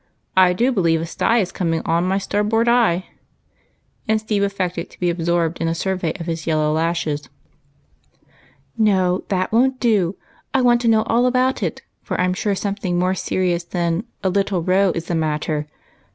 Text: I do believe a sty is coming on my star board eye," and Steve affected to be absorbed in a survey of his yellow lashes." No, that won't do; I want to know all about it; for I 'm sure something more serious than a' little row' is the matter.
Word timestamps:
I 0.35 0.53
do 0.53 0.71
believe 0.71 0.99
a 0.99 1.05
sty 1.05 1.37
is 1.37 1.51
coming 1.51 1.83
on 1.85 2.05
my 2.07 2.17
star 2.17 2.43
board 2.43 2.67
eye," 2.67 3.05
and 4.07 4.19
Steve 4.19 4.41
affected 4.41 4.89
to 4.89 4.99
be 4.99 5.11
absorbed 5.11 5.61
in 5.61 5.67
a 5.67 5.75
survey 5.75 6.11
of 6.13 6.25
his 6.25 6.47
yellow 6.47 6.73
lashes." 6.73 7.29
No, 8.89 9.23
that 9.27 9.51
won't 9.51 9.79
do; 9.79 10.15
I 10.55 10.61
want 10.63 10.81
to 10.81 10.87
know 10.87 11.03
all 11.03 11.27
about 11.27 11.61
it; 11.61 11.83
for 12.01 12.19
I 12.19 12.23
'm 12.23 12.33
sure 12.33 12.55
something 12.55 12.97
more 12.97 13.13
serious 13.13 13.63
than 13.63 14.05
a' 14.23 14.29
little 14.31 14.63
row' 14.63 14.91
is 14.95 15.05
the 15.05 15.13
matter. 15.13 15.67